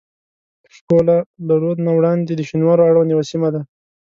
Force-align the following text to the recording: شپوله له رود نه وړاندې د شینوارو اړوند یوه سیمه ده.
شپوله 0.75 1.17
له 1.47 1.55
رود 1.61 1.77
نه 1.85 1.91
وړاندې 1.97 2.31
د 2.35 2.41
شینوارو 2.49 2.87
اړوند 2.89 3.09
یوه 3.13 3.25
سیمه 3.31 3.49
ده. 3.55 3.61